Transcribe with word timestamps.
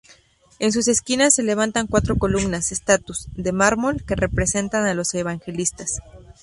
En 0.57 0.71
sus 0.71 0.87
esquinas 0.87 1.35
se 1.35 1.43
levantan 1.43 1.85
cuatro 1.85 2.15
columnas-estatuas, 2.17 3.27
de 3.35 3.51
mármol, 3.51 4.03
que 4.03 4.15
representan 4.15 4.87
a 4.87 4.95
los 4.95 5.13
evangelistas. 5.13 5.99